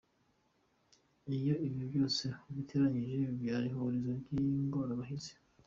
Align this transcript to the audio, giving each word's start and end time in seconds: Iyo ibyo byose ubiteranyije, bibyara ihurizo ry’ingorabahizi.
Iyo 1.35 1.53
ibyo 1.67 1.83
byose 1.91 2.25
ubiteranyije, 2.49 3.13
bibyara 3.29 3.65
ihurizo 3.71 4.11
ry’ingorabahizi. 4.21 5.33